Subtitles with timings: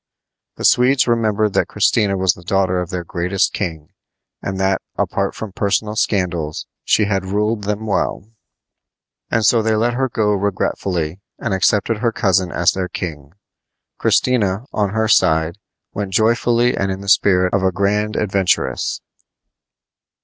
[0.55, 3.89] The Swedes remembered that Christina was the daughter of their greatest king,
[4.41, 8.27] and that, apart from personal scandals, she had ruled them well;
[9.29, 13.33] and so they let her go regretfully and accepted her cousin as their king.
[13.99, 15.59] Christina, on her side,
[15.93, 19.01] went joyfully and in the spirit of a grand adventuress.